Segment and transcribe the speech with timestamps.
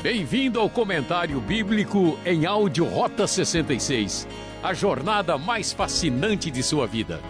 [0.00, 4.28] Bem-vindo ao comentário bíblico em áudio Rota 66,
[4.62, 7.20] a jornada mais fascinante de sua vida.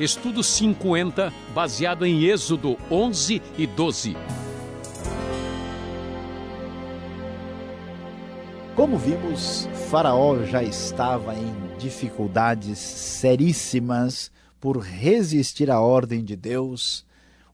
[0.00, 4.16] Estudo 50, baseado em Êxodo 11 e 12.
[8.76, 14.30] Como vimos, Faraó já estava em dificuldades seríssimas
[14.60, 17.07] por resistir à ordem de Deus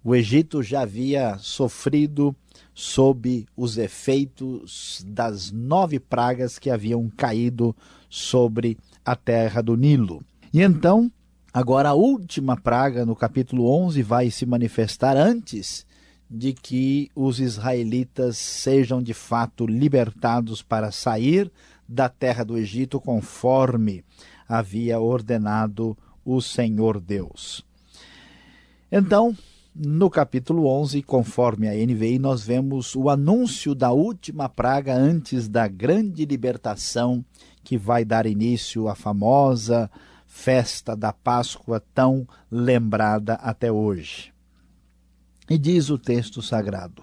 [0.05, 2.37] o Egito já havia sofrido
[2.74, 7.74] sob os efeitos das nove pragas que haviam caído
[8.10, 10.23] sobre a terra do Nilo.
[10.52, 11.10] E então,
[11.52, 15.87] agora a última praga, no capítulo 11, vai se manifestar antes
[16.30, 21.51] de que os israelitas sejam de fato libertados para sair
[21.88, 24.05] da terra do Egito conforme
[24.46, 27.65] havia ordenado o Senhor Deus.
[28.91, 29.37] Então,
[29.74, 35.66] no capítulo 11, conforme a NVI, nós vemos o anúncio da última praga antes da
[35.66, 37.24] grande libertação
[37.65, 39.90] que vai dar início à famosa
[40.26, 44.32] festa da Páscoa tão lembrada até hoje.
[45.51, 47.02] E diz o texto sagrado: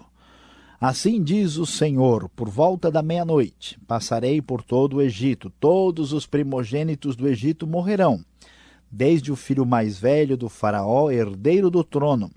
[0.80, 6.26] Assim diz o Senhor: por volta da meia-noite passarei por todo o Egito, todos os
[6.26, 8.24] primogênitos do Egito morrerão,
[8.90, 12.30] desde o filho mais velho do Faraó, herdeiro do trono,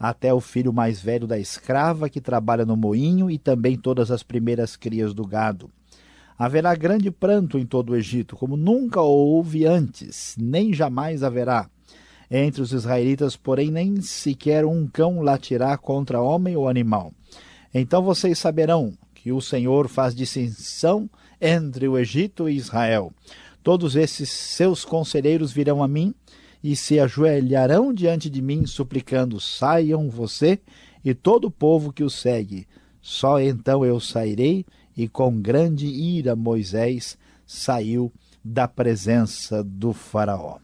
[0.00, 4.22] até o filho mais velho da escrava que trabalha no moinho e também todas as
[4.22, 5.70] primeiras crias do gado.
[6.38, 11.68] Haverá grande pranto em todo o Egito, como nunca houve antes, nem jamais haverá.
[12.30, 17.12] Entre os israelitas, porém, nem sequer um cão latirá contra homem ou animal.
[17.74, 23.12] Então vocês saberão que o Senhor faz distinção entre o Egito e Israel.
[23.62, 26.14] Todos esses seus conselheiros virão a mim
[26.62, 30.60] e se ajoelharão diante de mim, suplicando: Saiam você
[31.04, 32.66] e todo o povo que o segue.
[33.00, 34.66] Só então eu sairei,
[34.96, 37.16] e com grande ira Moisés
[37.46, 38.12] saiu
[38.44, 40.58] da presença do Faraó.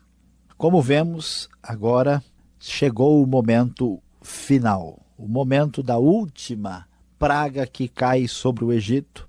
[0.56, 2.22] Como vemos, agora
[2.58, 6.86] chegou o momento final, o momento da última
[7.18, 9.28] praga que cai sobre o Egito.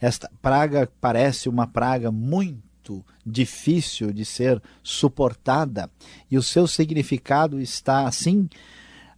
[0.00, 5.90] Esta praga parece uma praga muito muito difícil de ser suportada,
[6.30, 8.48] e o seu significado está assim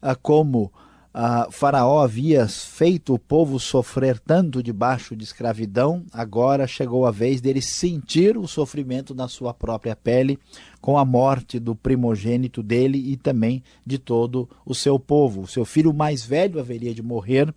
[0.03, 0.73] ah, como
[1.13, 7.41] Uh, Faraó havia feito o povo sofrer tanto debaixo de escravidão, agora chegou a vez
[7.41, 10.39] dele sentir o sofrimento na sua própria pele,
[10.81, 15.41] com a morte do primogênito dele e também de todo o seu povo.
[15.41, 17.53] O seu filho mais velho haveria de morrer,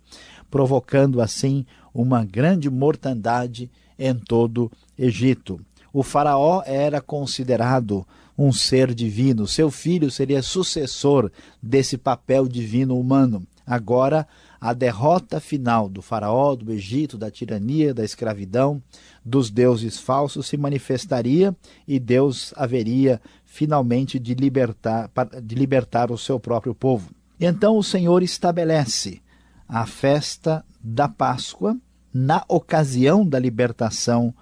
[0.50, 1.64] provocando assim
[1.94, 5.60] uma grande mortandade em todo Egito
[5.94, 8.04] o Faraó era considerado
[8.36, 11.30] um ser divino, seu filho seria sucessor
[11.62, 13.46] desse papel divino humano.
[13.64, 14.26] Agora,
[14.60, 18.82] a derrota final do Faraó, do Egito, da tirania, da escravidão,
[19.24, 21.54] dos deuses falsos se manifestaria
[21.86, 25.08] e Deus haveria finalmente de libertar,
[25.40, 27.12] de libertar o seu próprio povo.
[27.38, 29.22] Então o Senhor estabelece
[29.68, 31.76] a festa da Páscoa
[32.12, 34.34] na ocasião da libertação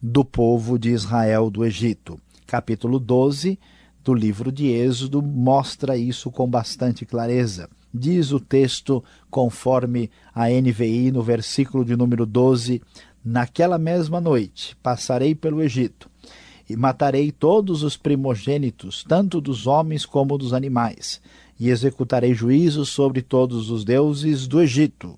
[0.00, 2.18] do povo de Israel do Egito.
[2.46, 3.58] Capítulo 12
[4.04, 7.68] do livro de Êxodo mostra isso com bastante clareza.
[7.92, 12.80] Diz o texto, conforme a NVI, no versículo de número 12:
[13.24, 16.08] Naquela mesma noite passarei pelo Egito
[16.68, 21.20] e matarei todos os primogênitos, tanto dos homens como dos animais,
[21.58, 25.16] e executarei juízo sobre todos os deuses do Egito.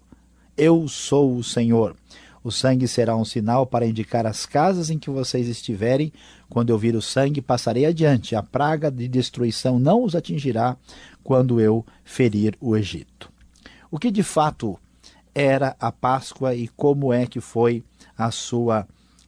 [0.56, 1.97] Eu sou o Senhor.
[2.42, 6.12] O sangue será um sinal para indicar as casas em que vocês estiverem.
[6.48, 8.34] Quando eu vir o sangue, passarei adiante.
[8.34, 10.76] A praga de destruição não os atingirá
[11.22, 13.30] quando eu ferir o Egito.
[13.90, 14.78] O que de fato
[15.34, 17.84] era a Páscoa e como é que foi
[18.16, 18.86] a sua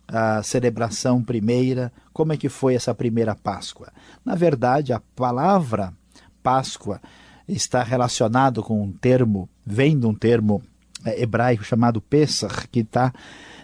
[0.09, 1.93] a celebração primeira?
[2.13, 3.93] Como é que foi essa primeira Páscoa?
[4.25, 5.93] Na verdade, a palavra
[6.43, 7.01] Páscoa
[7.49, 10.63] está relacionado com um termo, vem de um termo
[11.07, 13.13] hebraico chamado Pesach, que está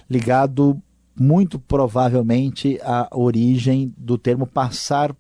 [0.09, 0.81] ligado
[1.19, 5.15] muito provavelmente à origem do termo passar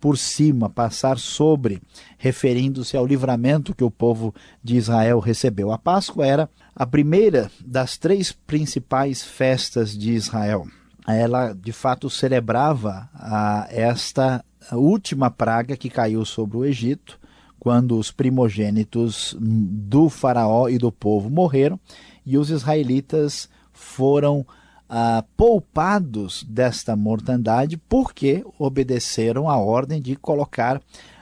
[0.00, 1.80] por cima, passar sobre,
[2.18, 5.72] referindo-se ao livramento que o povo de Israel recebeu.
[5.72, 10.66] A Páscoa era a primeira das três principais festas de Israel.
[11.06, 17.18] Ela, de fato, celebrava a, esta última praga que caiu sobre o Egito,
[17.64, 21.80] quando os primogênitos do Faraó e do povo morreram
[22.26, 24.46] e os israelitas foram
[24.86, 30.78] ah, poupados desta mortandade porque obedeceram a ordem de colocar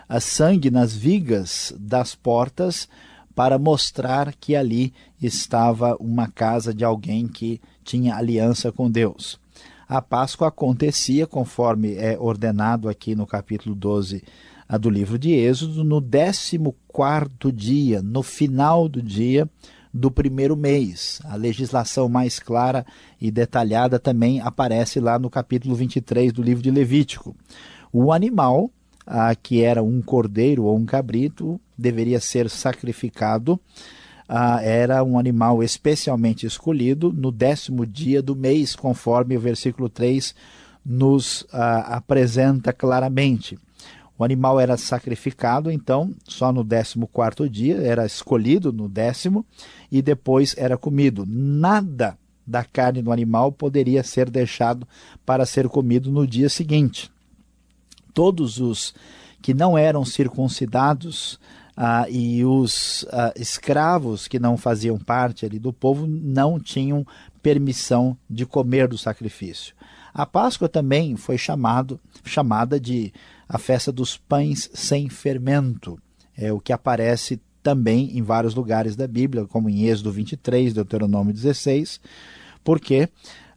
[0.08, 2.88] ah, sangue nas vigas das portas
[3.36, 4.92] para mostrar que ali
[5.22, 9.40] estava uma casa de alguém que tinha aliança com Deus.
[9.88, 14.24] A Páscoa acontecia, conforme é ordenado aqui no capítulo 12
[14.78, 19.48] do livro de Êxodo, no 14 dia, no final do dia
[19.92, 21.20] do primeiro mês.
[21.24, 22.86] A legislação mais clara
[23.20, 27.36] e detalhada também aparece lá no capítulo 23 do livro de Levítico.
[27.92, 28.70] O animal,
[29.06, 33.60] ah, que era um cordeiro ou um cabrito, deveria ser sacrificado.
[34.26, 40.34] Ah, era um animal especialmente escolhido no décimo dia do mês, conforme o versículo 3
[40.84, 43.58] nos ah, apresenta claramente.
[44.22, 49.44] O animal era sacrificado, então, só no décimo quarto dia, era escolhido no décimo,
[49.90, 51.26] e depois era comido.
[51.26, 52.16] Nada
[52.46, 54.86] da carne do animal poderia ser deixado
[55.26, 57.10] para ser comido no dia seguinte.
[58.14, 58.94] Todos os
[59.42, 61.40] que não eram circuncidados
[61.76, 67.04] ah, e os ah, escravos que não faziam parte ali do povo não tinham
[67.42, 69.75] permissão de comer do sacrifício.
[70.14, 73.12] A Páscoa também foi chamado, chamada de
[73.52, 75.99] a festa dos pães sem fermento,
[76.34, 81.34] é o que aparece também em vários lugares da Bíblia, como em Êxodo 23, Deuteronômio
[81.34, 82.00] 16,
[82.64, 83.10] porque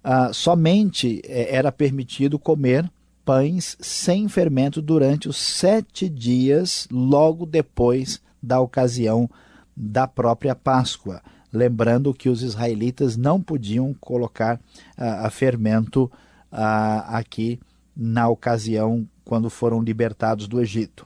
[0.03, 2.91] ah, somente é, era permitido comer
[3.23, 9.29] pães sem fermento durante os sete dias logo depois da ocasião
[9.75, 11.21] da própria Páscoa.
[11.53, 14.59] Lembrando que os israelitas não podiam colocar
[14.97, 16.11] ah, fermento
[16.51, 17.61] ah, aqui
[17.95, 21.05] na ocasião quando foram libertados do Egito.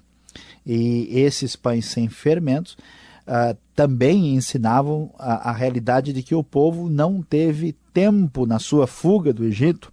[0.66, 2.78] E esses pães sem fermentos
[3.26, 8.86] uh, também ensinavam a, a, realidade de que o povo não teve tempo na sua
[8.86, 9.92] fuga do Egito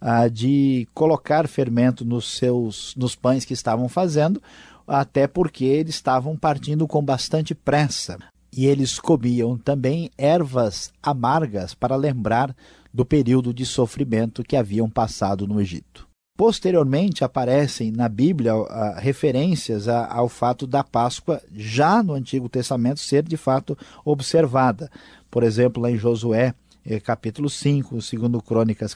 [0.00, 4.42] uh, de colocar fermento nos seus nos pães que estavam fazendo,
[4.86, 8.18] até porque eles estavam partindo com bastante pressa.
[8.54, 12.54] E eles comiam também ervas amargas para lembrar
[12.92, 16.11] do período de sofrimento que haviam passado no Egito.
[16.44, 18.66] Posteriormente aparecem na Bíblia uh,
[18.96, 24.90] referências a, ao fato da Páscoa já no Antigo Testamento ser de fato observada.
[25.30, 26.52] Por exemplo, lá em Josué,
[26.84, 28.92] eh, capítulo 5, segundo Crônicas,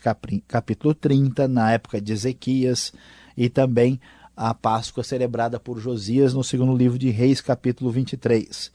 [0.48, 2.92] capítulo 30, na época de Ezequias,
[3.36, 4.00] e também
[4.36, 8.72] a Páscoa celebrada por Josias no segundo livro de Reis, capítulo 23.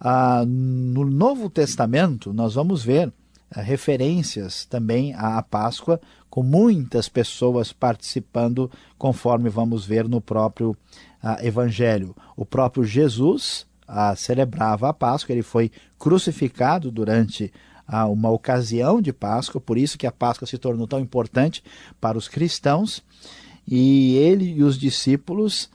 [0.00, 3.12] Ah, no Novo Testamento, nós vamos ver
[3.50, 10.76] referências também à Páscoa, com muitas pessoas participando, conforme vamos ver no próprio
[11.22, 12.14] ah, Evangelho.
[12.36, 17.52] O próprio Jesus ah, celebrava a Páscoa, ele foi crucificado durante
[17.86, 21.62] ah, uma ocasião de Páscoa, por isso que a Páscoa se tornou tão importante
[22.00, 23.02] para os cristãos,
[23.66, 25.68] e ele e os discípulos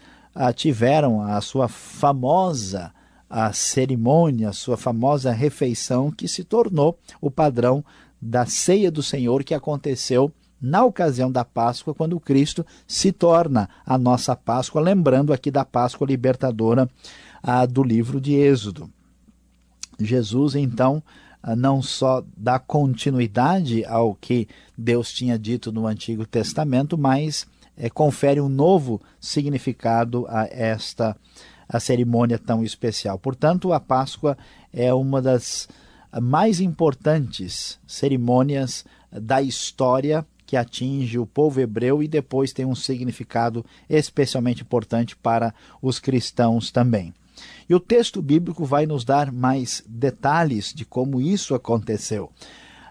[0.56, 2.94] tiveram a sua famosa
[3.32, 7.84] a cerimônia, a sua famosa refeição, que se tornou o padrão
[8.22, 10.30] da ceia do Senhor que aconteceu
[10.62, 16.06] na ocasião da Páscoa, quando Cristo se torna a nossa Páscoa, lembrando aqui da Páscoa
[16.06, 16.88] libertadora
[17.70, 18.92] do livro de Êxodo.
[19.98, 21.02] Jesus, então,
[21.58, 24.48] não só dá continuidade ao que
[24.78, 31.16] Deus tinha dito no Antigo Testamento, mas é, confere um novo significado a esta
[31.72, 33.18] a cerimônia tão especial.
[33.18, 34.38] Portanto, a Páscoa
[34.74, 35.70] é uma das
[36.22, 43.66] mais importantes cerimônias da história que atinge o povo hebreu e depois tem um significado
[43.90, 47.14] especialmente importante para os cristãos também.
[47.70, 52.30] E o texto bíblico vai nos dar mais detalhes de como isso aconteceu.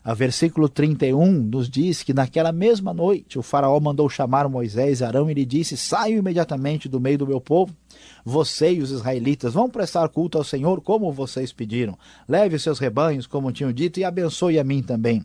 [0.03, 5.05] A versículo 31 nos diz que naquela mesma noite o faraó mandou chamar Moisés e
[5.05, 7.75] Arão e lhe disse: Saiam imediatamente do meio do meu povo.
[8.25, 11.99] Você e os israelitas vão prestar culto ao Senhor como vocês pediram.
[12.27, 15.25] Leve os seus rebanhos, como tinham dito, e abençoe a mim também.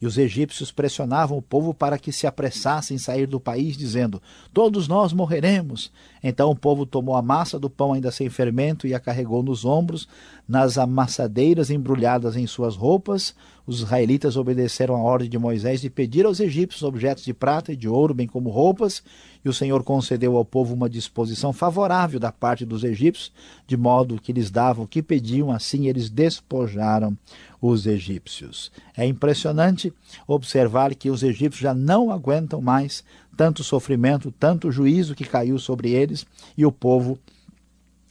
[0.00, 4.22] E os egípcios pressionavam o povo para que se apressassem em sair do país, dizendo:
[4.52, 5.92] Todos nós morreremos.
[6.26, 9.66] Então o povo tomou a massa do pão ainda sem fermento e a carregou nos
[9.66, 10.08] ombros,
[10.48, 13.34] nas amassadeiras embrulhadas em suas roupas.
[13.66, 17.76] Os israelitas obedeceram a ordem de Moisés de pedir aos egípcios objetos de prata e
[17.76, 19.02] de ouro, bem como roupas,
[19.44, 23.30] e o Senhor concedeu ao povo uma disposição favorável da parte dos egípcios,
[23.66, 27.16] de modo que lhes davam o que pediam, assim eles despojaram
[27.60, 28.70] os egípcios.
[28.96, 29.92] É impressionante
[30.26, 33.02] observar que os egípcios já não aguentam mais
[33.34, 36.26] tanto sofrimento, tanto juízo que caiu sobre eles,
[36.56, 37.18] e o povo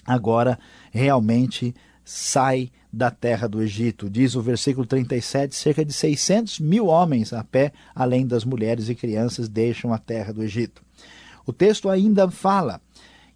[0.05, 0.59] agora
[0.91, 1.73] realmente
[2.05, 4.09] sai da terra do Egito.
[4.09, 8.95] Diz o versículo 37, cerca de 600 mil homens a pé, além das mulheres e
[8.95, 10.83] crianças, deixam a terra do Egito.
[11.45, 12.79] O texto ainda fala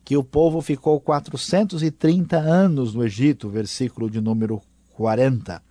[0.03, 4.61] que o povo ficou 430 anos no Egito, versículo de número
[4.93, 5.61] 40.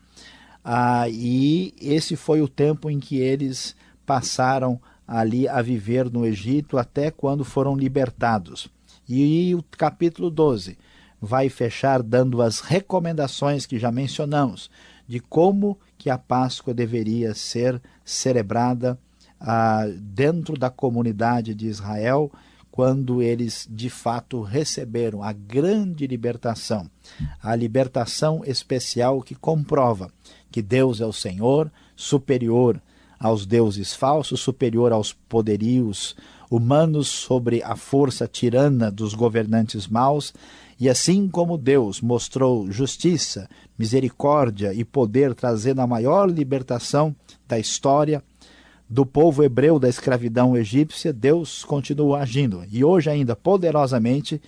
[0.64, 6.78] Ah, e esse foi o tempo em que eles passaram ali a viver no Egito
[6.78, 8.68] até quando foram libertados.
[9.08, 10.76] E o capítulo 12
[11.20, 14.70] vai fechar dando as recomendações que já mencionamos
[15.06, 18.98] de como que a Páscoa deveria ser celebrada
[19.40, 22.30] ah, dentro da comunidade de Israel
[22.70, 26.90] quando eles de fato receberam a grande libertação,
[27.42, 30.10] a libertação especial que comprova
[30.50, 32.80] que Deus é o Senhor, superior
[33.18, 36.16] aos deuses falsos, superior aos poderios
[36.50, 40.32] humanos sobre a força tirana dos governantes maus,
[40.78, 47.16] e assim como Deus mostrou justiça, misericórdia e poder, trazendo a maior libertação
[47.48, 48.22] da história,
[48.88, 52.62] do povo hebreu da escravidão egípcia, Deus continua agindo.
[52.70, 54.40] E hoje ainda poderosamente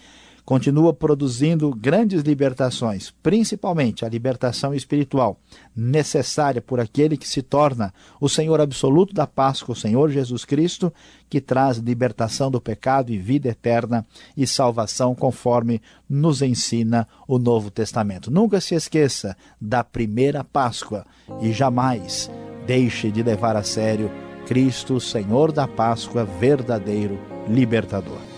[0.49, 5.39] continua produzindo grandes libertações, principalmente a libertação espiritual,
[5.77, 10.91] necessária por aquele que se torna o Senhor absoluto da Páscoa, o Senhor Jesus Cristo,
[11.29, 17.71] que traz libertação do pecado e vida eterna e salvação, conforme nos ensina o Novo
[17.71, 18.31] Testamento.
[18.31, 21.05] Nunca se esqueça da primeira Páscoa
[21.43, 22.31] e jamais
[22.67, 24.11] deixe de levar a sério
[24.47, 28.38] Cristo, Senhor da Páscoa, verdadeiro libertador.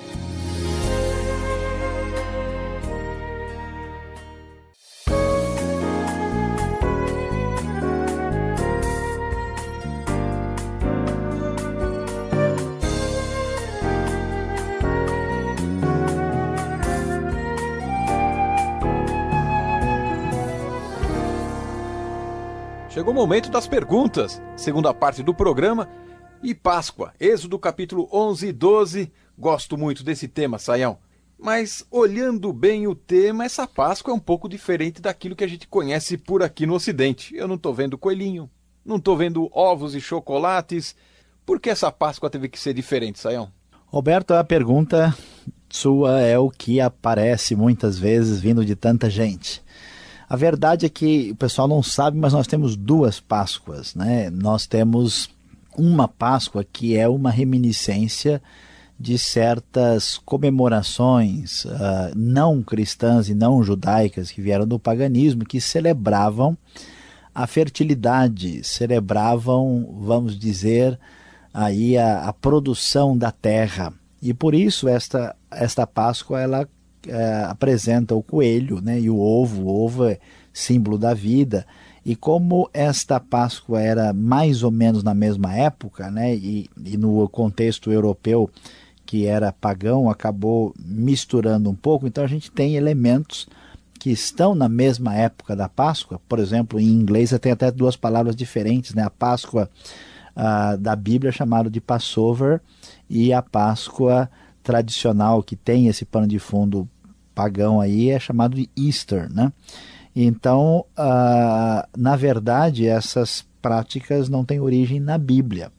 [23.21, 25.87] Momento das perguntas, segunda parte do programa.
[26.43, 29.12] E Páscoa, Êxodo capítulo 11 e 12.
[29.39, 30.97] Gosto muito desse tema, Saião.
[31.39, 35.69] Mas olhando bem o tema, essa Páscoa é um pouco diferente daquilo que a gente
[35.69, 37.37] conhece por aqui no Ocidente.
[37.37, 38.49] Eu não estou vendo coelhinho,
[38.83, 40.97] não estou vendo ovos e chocolates.
[41.45, 43.53] Por que essa Páscoa teve que ser diferente, Saião?
[43.85, 45.15] Roberto, a pergunta
[45.69, 49.62] sua é o que aparece muitas vezes vindo de tanta gente.
[50.31, 54.31] A verdade é que o pessoal não sabe, mas nós temos duas Páscoas, né?
[54.31, 55.29] Nós temos
[55.77, 58.41] uma Páscoa que é uma reminiscência
[58.97, 66.57] de certas comemorações uh, não cristãs e não judaicas que vieram do paganismo, que celebravam
[67.35, 70.97] a fertilidade, celebravam, vamos dizer,
[71.53, 73.93] aí a, a produção da terra.
[74.23, 76.69] E por isso esta, esta Páscoa ela
[77.07, 79.64] é, apresenta o coelho né, e o ovo.
[79.64, 80.19] O ovo é
[80.52, 81.66] símbolo da vida.
[82.04, 87.28] E como esta Páscoa era mais ou menos na mesma época, né, e, e no
[87.28, 88.50] contexto europeu
[89.04, 93.49] que era pagão, acabou misturando um pouco, então a gente tem elementos
[93.99, 96.21] que estão na mesma época da Páscoa.
[96.28, 99.02] Por exemplo, em inglês tem até duas palavras diferentes, né?
[99.02, 99.69] A Páscoa
[100.35, 102.61] ah, da Bíblia é chamada de Passover
[103.11, 104.30] e a Páscoa
[104.62, 106.88] tradicional que tem esse pano de fundo
[107.35, 109.52] pagão aí é chamado de Easter, né?
[110.14, 115.71] Então, uh, na verdade, essas práticas não têm origem na Bíblia.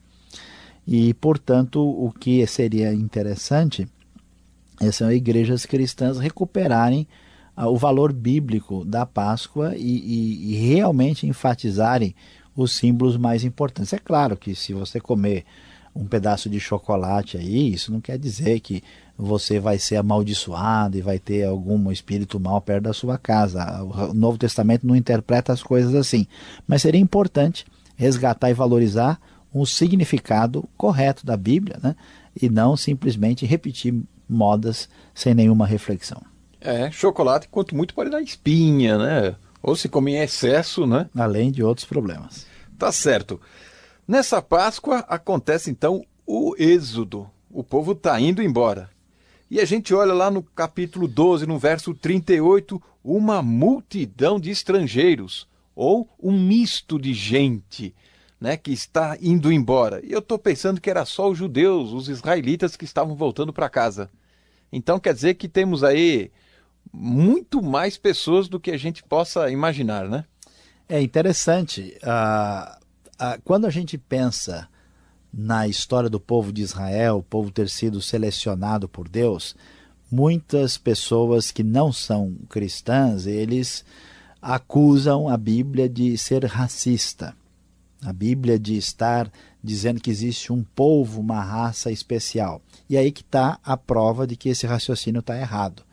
[0.86, 3.86] E, portanto, o que seria interessante
[4.80, 7.06] é são igrejas cristãs recuperarem
[7.56, 12.14] uh, o valor bíblico da Páscoa e, e, e realmente enfatizarem
[12.56, 13.92] os símbolos mais importantes.
[13.92, 15.44] É claro que se você comer
[15.94, 18.82] um pedaço de chocolate aí, isso não quer dizer que
[19.16, 23.82] você vai ser amaldiçoado e vai ter algum espírito mal perto da sua casa.
[23.82, 26.26] O Novo Testamento não interpreta as coisas assim.
[26.66, 29.20] Mas seria importante resgatar e valorizar
[29.54, 31.94] um significado correto da Bíblia, né?
[32.40, 33.94] e não simplesmente repetir
[34.28, 36.22] modas sem nenhuma reflexão.
[36.60, 39.34] É, chocolate, quanto muito pode dar espinha, né?
[39.62, 41.08] Ou se come em excesso, né?
[41.14, 42.46] Além de outros problemas.
[42.78, 43.40] Tá certo.
[44.06, 47.30] Nessa Páscoa acontece então o êxodo.
[47.50, 48.90] O povo está indo embora.
[49.50, 55.46] E a gente olha lá no capítulo 12, no verso 38, uma multidão de estrangeiros,
[55.74, 57.94] ou um misto de gente,
[58.40, 60.00] né, que está indo embora.
[60.04, 63.68] E eu estou pensando que era só os judeus, os israelitas que estavam voltando para
[63.68, 64.10] casa.
[64.72, 66.30] Então quer dizer que temos aí
[66.92, 70.24] muito mais pessoas do que a gente possa imaginar, né?
[70.88, 71.96] É interessante.
[72.02, 72.81] Uh,
[73.44, 74.68] quando a gente pensa
[75.32, 79.56] na história do povo de Israel, o povo ter sido selecionado por Deus,
[80.10, 83.84] muitas pessoas que não são cristãs, eles
[84.40, 87.34] acusam a Bíblia de ser racista,
[88.04, 89.30] a Bíblia de estar
[89.62, 92.60] dizendo que existe um povo, uma raça especial.
[92.90, 95.84] E aí que está a prova de que esse raciocínio está errado.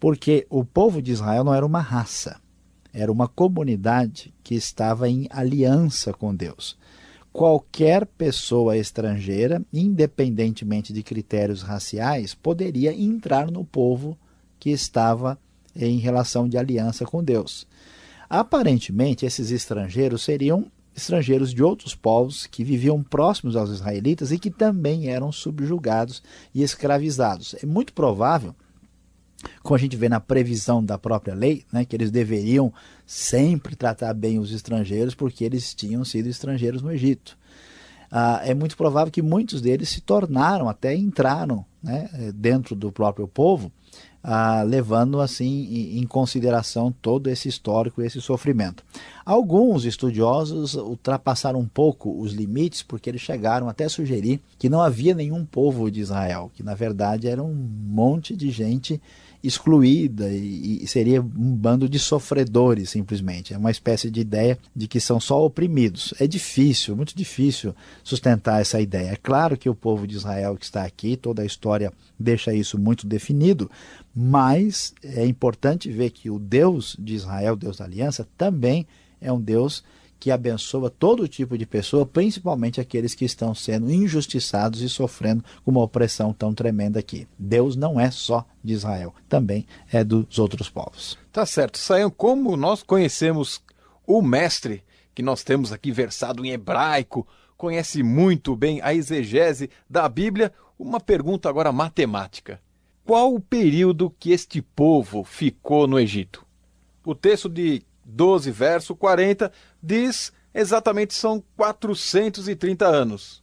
[0.00, 2.40] Porque o povo de Israel não era uma raça,
[2.92, 6.76] era uma comunidade que estava em aliança com Deus.
[7.32, 14.18] Qualquer pessoa estrangeira, independentemente de critérios raciais, poderia entrar no povo
[14.60, 15.38] que estava
[15.74, 17.66] em relação de aliança com Deus.
[18.28, 24.50] Aparentemente, esses estrangeiros seriam estrangeiros de outros povos que viviam próximos aos israelitas e que
[24.50, 26.22] também eram subjugados
[26.54, 27.54] e escravizados.
[27.62, 28.54] É muito provável,
[29.62, 32.72] como a gente vê na previsão da própria lei, né, que eles deveriam
[33.06, 37.36] sempre tratar bem os estrangeiros porque eles tinham sido estrangeiros no Egito.
[38.10, 43.26] Ah, é muito provável que muitos deles se tornaram, até entraram né, dentro do próprio
[43.26, 43.72] povo,
[44.22, 48.84] ah, levando assim em consideração todo esse histórico, esse sofrimento.
[49.24, 54.80] Alguns estudiosos ultrapassaram um pouco os limites porque eles chegaram até a sugerir que não
[54.80, 59.00] havia nenhum povo de Israel, que na verdade era um monte de gente
[59.42, 63.52] excluída e, e, seria um bando de sofredores simplesmente.
[63.52, 66.14] É uma espécie de ideia de que são só oprimidos.
[66.20, 69.10] É difícil, muito difícil sustentar essa ideia.
[69.10, 72.78] É claro que o povo de Israel que está aqui, toda a história deixa isso
[72.78, 73.70] muito definido,
[74.14, 78.86] mas é importante ver que o Deus de Israel, Deus da aliança, também
[79.20, 79.82] é um Deus
[80.22, 85.72] que abençoa todo tipo de pessoa, principalmente aqueles que estão sendo injustiçados e sofrendo com
[85.72, 87.26] uma opressão tão tremenda aqui.
[87.36, 91.18] Deus não é só de Israel, também é dos outros povos.
[91.32, 91.76] Tá certo.
[91.76, 93.60] Saiam, como nós conhecemos
[94.06, 97.26] o mestre que nós temos aqui versado em hebraico,
[97.56, 102.60] conhece muito bem a exegese da Bíblia, uma pergunta agora matemática.
[103.04, 106.46] Qual o período que este povo ficou no Egito?
[107.04, 107.82] O texto de
[108.12, 109.50] 12, verso 40,
[109.82, 113.42] diz exatamente são 430 anos.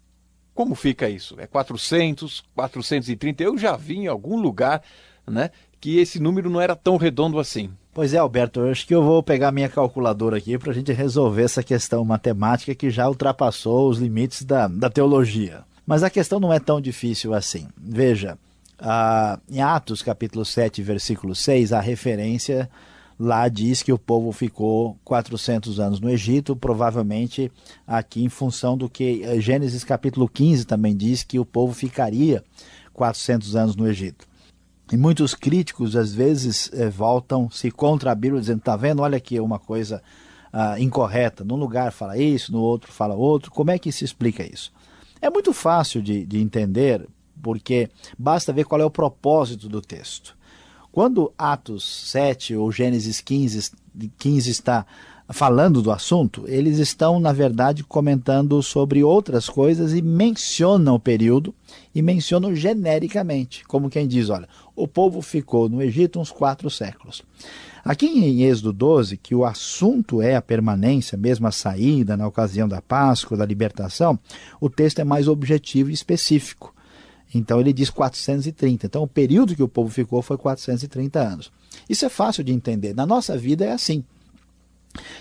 [0.53, 1.35] Como fica isso?
[1.39, 3.43] É 400, 430?
[3.43, 4.81] Eu já vi em algum lugar
[5.25, 7.69] né, que esse número não era tão redondo assim.
[7.93, 10.91] Pois é, Alberto, eu acho que eu vou pegar minha calculadora aqui para a gente
[10.91, 15.63] resolver essa questão matemática que já ultrapassou os limites da, da teologia.
[15.85, 17.67] Mas a questão não é tão difícil assim.
[17.75, 18.37] Veja,
[18.77, 22.69] ah, em Atos capítulo 7, versículo 6, a referência
[23.19, 27.51] Lá diz que o povo ficou 400 anos no Egito, provavelmente
[27.85, 32.41] aqui em função do que eh, Gênesis capítulo 15 também diz que o povo ficaria
[32.93, 34.25] 400 anos no Egito.
[34.89, 39.37] E muitos críticos às vezes eh, voltam-se contra a Bíblia dizendo, tá vendo, olha aqui
[39.37, 40.01] uma coisa
[40.53, 44.43] ah, incorreta, num lugar fala isso, no outro fala outro, como é que se explica
[44.43, 44.71] isso?
[45.21, 47.05] É muito fácil de, de entender,
[47.41, 50.38] porque basta ver qual é o propósito do texto.
[50.91, 53.71] Quando Atos 7 ou Gênesis 15,
[54.17, 54.85] 15 está
[55.31, 61.53] falando do assunto, eles estão, na verdade, comentando sobre outras coisas e mencionam o período
[61.93, 67.21] e mencionam genericamente, como quem diz, olha, o povo ficou no Egito uns quatro séculos.
[67.85, 72.67] Aqui em Êxodo 12, que o assunto é a permanência, mesmo a saída na ocasião
[72.67, 74.17] da Páscoa, da libertação,
[74.59, 76.73] o texto é mais objetivo e específico.
[77.33, 78.85] Então ele diz 430.
[78.85, 81.51] Então o período que o povo ficou foi 430 anos.
[81.87, 82.95] Isso é fácil de entender.
[82.95, 84.03] Na nossa vida é assim.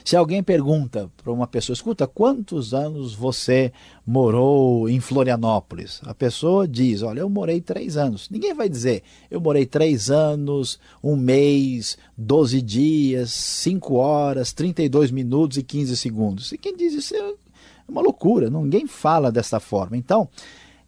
[0.05, 3.71] Se alguém pergunta para uma pessoa, escuta, quantos anos você
[4.07, 6.01] morou em Florianópolis?
[6.05, 8.31] A pessoa diz, olha, eu morei três anos.
[8.31, 15.59] Ninguém vai dizer, eu morei três anos, um mês, 12 dias, 5 horas, 32 minutos
[15.59, 16.53] e 15 segundos.
[16.53, 17.35] E quem diz isso é
[17.87, 19.97] uma loucura, ninguém fala dessa forma.
[19.97, 20.29] Então,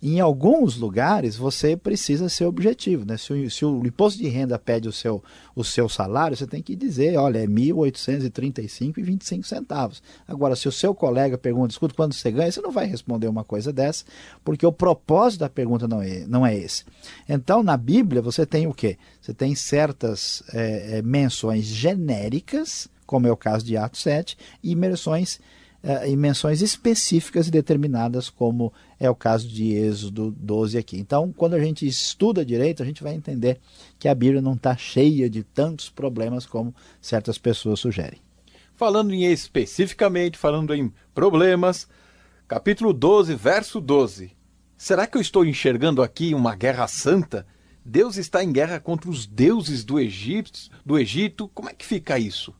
[0.03, 3.05] em alguns lugares você precisa ser objetivo.
[3.05, 3.17] Né?
[3.17, 5.23] Se, o, se o imposto de renda pede o seu,
[5.55, 10.03] o seu salário, você tem que dizer, olha, é R$ 1.835,25 centavos.
[10.27, 13.45] Agora, se o seu colega pergunta, escuta, quando você ganha, você não vai responder uma
[13.45, 14.05] coisa dessa,
[14.43, 16.85] porque o propósito da pergunta não é, não é esse.
[17.29, 18.97] Então, na Bíblia, você tem o quê?
[19.21, 25.41] Você tem certas é, menções genéricas, como é o caso de Atos 7, e menções
[25.83, 30.99] uh, em menções específicas e determinadas, como é o caso de Êxodo 12 aqui.
[30.99, 33.59] Então, quando a gente estuda direito, a gente vai entender
[33.99, 38.21] que a Bíblia não está cheia de tantos problemas como certas pessoas sugerem.
[38.75, 41.87] Falando em especificamente, falando em problemas,
[42.49, 44.33] capítulo 12, verso 12.
[44.77, 47.47] Será que eu estou enxergando aqui uma guerra santa?
[47.85, 51.49] Deus está em guerra contra os deuses do Egito, do Egito.
[51.49, 52.55] Como é que fica isso?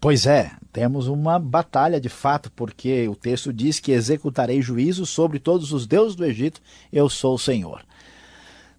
[0.00, 5.38] Pois é, temos uma batalha de fato, porque o texto diz que executarei juízo sobre
[5.38, 6.60] todos os deuses do Egito,
[6.92, 7.84] eu sou o Senhor.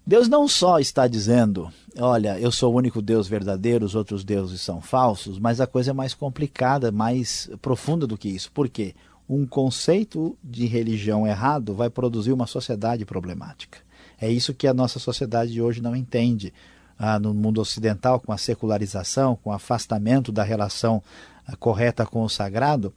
[0.06, 4.60] Deus não só está dizendo, olha, eu sou o único Deus verdadeiro, os outros deuses
[4.62, 8.50] são falsos, mas a coisa é mais complicada, mais profunda do que isso.
[8.52, 8.94] Por quê?
[9.28, 13.78] um conceito de religião errado vai produzir uma sociedade problemática.
[14.18, 16.52] É isso que a nossa sociedade de hoje não entende.
[16.98, 21.02] Ah, no mundo ocidental, com a secularização, com o afastamento da relação
[21.46, 22.92] ah, correta com o sagrado,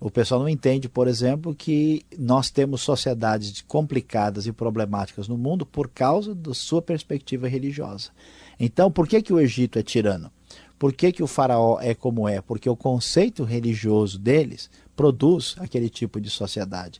[0.00, 5.66] o pessoal não entende, por exemplo, que nós temos sociedades complicadas e problemáticas no mundo
[5.66, 8.10] por causa da sua perspectiva religiosa.
[8.58, 10.30] Então, por que, que o Egito é tirano?
[10.78, 12.40] Por que, que o faraó é como é?
[12.40, 16.98] Porque o conceito religioso deles produz aquele tipo de sociedade.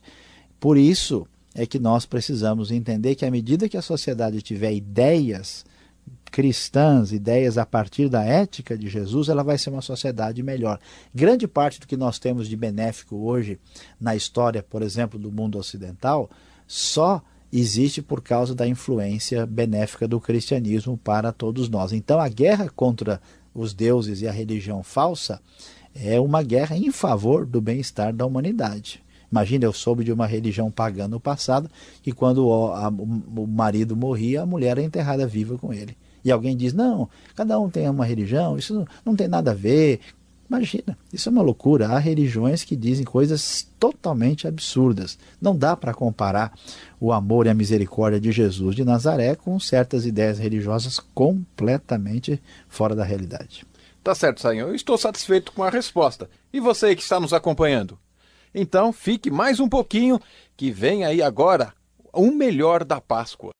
[0.59, 5.65] Por isso é que nós precisamos entender que à medida que a sociedade tiver ideias
[6.31, 10.79] cristãs, ideias a partir da ética de Jesus, ela vai ser uma sociedade melhor.
[11.13, 13.59] Grande parte do que nós temos de benéfico hoje
[13.99, 16.29] na história, por exemplo, do mundo ocidental,
[16.65, 21.91] só existe por causa da influência benéfica do cristianismo para todos nós.
[21.91, 23.21] Então a guerra contra
[23.53, 25.41] os deuses e a religião falsa,
[25.93, 29.03] é uma guerra em favor do bem-estar da humanidade.
[29.31, 31.69] Imagina, eu soube de uma religião pagã no passado
[32.01, 35.95] que quando o, marido morria, a mulher era enterrada viva com ele.
[36.23, 39.99] E alguém diz, não, cada um tem uma religião, isso não, tem nada a ver.
[40.49, 41.87] Imagina, isso é uma loucura.
[41.87, 45.17] Há religiões que dizem coisas totalmente absurdas.
[45.41, 46.53] Não dá para comparar
[46.99, 52.93] o amor e a misericórdia de Jesus de Nazaré com certas ideias religiosas completamente fora
[52.93, 53.65] da realidade.
[54.03, 54.67] Tá certo, Sainho.
[54.67, 56.29] Eu estou satisfeito com a resposta.
[56.51, 57.97] E você que está nos acompanhando?
[58.53, 60.19] Então, fique mais um pouquinho,
[60.57, 61.73] que vem aí agora
[62.11, 63.51] o melhor da Páscoa.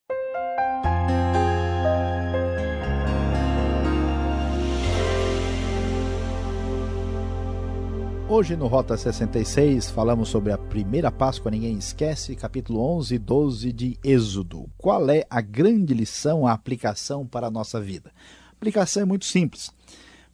[8.32, 13.72] Hoje no Rota 66 falamos sobre a primeira Páscoa, ninguém esquece, capítulo 11 e 12
[13.72, 14.70] de Êxodo.
[14.78, 18.10] Qual é a grande lição, a aplicação para a nossa vida?
[18.48, 19.70] A aplicação é muito simples.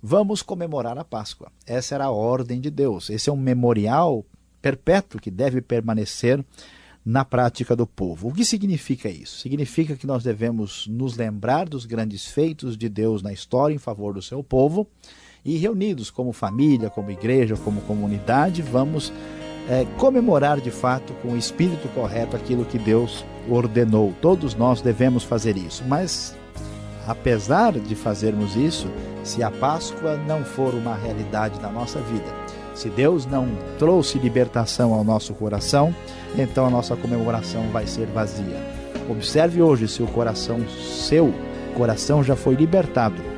[0.00, 1.50] Vamos comemorar a Páscoa.
[1.66, 3.10] Essa era a ordem de Deus.
[3.10, 4.24] Esse é um memorial
[4.62, 6.44] perpétuo que deve permanecer
[7.04, 8.28] na prática do povo.
[8.28, 9.40] O que significa isso?
[9.40, 14.14] Significa que nós devemos nos lembrar dos grandes feitos de Deus na história em favor
[14.14, 14.88] do seu povo
[15.44, 19.12] e reunidos como família, como igreja, como comunidade, vamos
[19.68, 24.14] é, comemorar de fato com o espírito correto aquilo que Deus ordenou.
[24.20, 26.34] Todos nós devemos fazer isso, mas
[27.06, 28.88] apesar de fazermos isso,
[29.22, 32.34] se a Páscoa não for uma realidade na nossa vida,
[32.74, 33.48] se Deus não
[33.78, 35.94] trouxe libertação ao nosso coração,
[36.36, 38.62] então a nossa comemoração vai ser vazia.
[39.08, 41.32] Observe hoje se o coração seu,
[41.74, 43.37] coração já foi libertado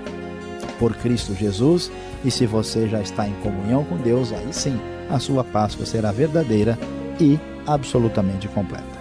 [0.81, 1.93] por Cristo Jesus,
[2.25, 6.11] e se você já está em comunhão com Deus, aí sim a sua Páscoa será
[6.11, 6.79] verdadeira
[7.21, 9.00] e absolutamente completa.